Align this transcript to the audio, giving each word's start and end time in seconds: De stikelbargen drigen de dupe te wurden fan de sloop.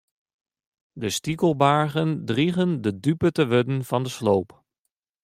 De 0.91 1.09
stikelbargen 1.09 2.25
drigen 2.25 2.81
de 2.81 2.99
dupe 3.03 3.29
te 3.31 3.45
wurden 3.47 3.83
fan 3.85 4.03
de 4.03 4.09
sloop. 4.17 4.63